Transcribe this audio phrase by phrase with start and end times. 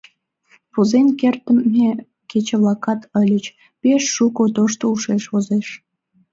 [0.73, 1.89] Возен кертдыме
[2.29, 3.45] кече-влакат ыльыч—
[3.81, 5.67] пеш шуко тошто ушеш возеш...”